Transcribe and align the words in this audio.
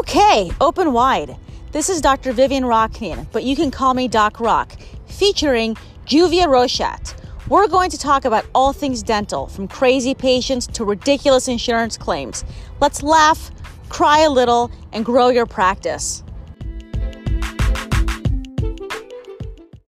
Okay, 0.00 0.50
open 0.62 0.94
wide. 0.94 1.36
This 1.72 1.90
is 1.90 2.00
Dr. 2.00 2.32
Vivian 2.32 2.64
Rocknian, 2.64 3.26
but 3.32 3.44
you 3.44 3.54
can 3.54 3.70
call 3.70 3.92
me 3.92 4.08
Doc 4.08 4.40
Rock, 4.40 4.72
featuring 5.06 5.76
Juvia 6.06 6.46
Rochat. 6.46 7.14
We're 7.48 7.68
going 7.68 7.90
to 7.90 7.98
talk 7.98 8.24
about 8.24 8.46
all 8.54 8.72
things 8.72 9.02
dental, 9.02 9.46
from 9.46 9.68
crazy 9.68 10.14
patients 10.14 10.66
to 10.68 10.86
ridiculous 10.86 11.48
insurance 11.48 11.98
claims. 11.98 12.46
Let's 12.80 13.02
laugh, 13.02 13.50
cry 13.90 14.20
a 14.20 14.30
little, 14.30 14.70
and 14.94 15.04
grow 15.04 15.28
your 15.28 15.44
practice. 15.44 16.22